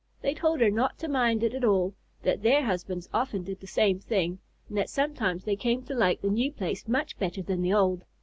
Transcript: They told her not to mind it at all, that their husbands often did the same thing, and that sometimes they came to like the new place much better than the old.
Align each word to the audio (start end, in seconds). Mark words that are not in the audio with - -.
They 0.23 0.33
told 0.33 0.61
her 0.61 0.71
not 0.71 0.97
to 0.97 1.07
mind 1.07 1.43
it 1.43 1.53
at 1.53 1.63
all, 1.63 1.93
that 2.23 2.41
their 2.41 2.63
husbands 2.65 3.07
often 3.13 3.43
did 3.43 3.59
the 3.59 3.67
same 3.67 3.99
thing, 3.99 4.39
and 4.67 4.75
that 4.75 4.89
sometimes 4.89 5.43
they 5.43 5.55
came 5.55 5.83
to 5.83 5.93
like 5.93 6.21
the 6.21 6.31
new 6.31 6.51
place 6.51 6.87
much 6.87 7.19
better 7.19 7.43
than 7.43 7.61
the 7.61 7.73
old. 7.73 8.03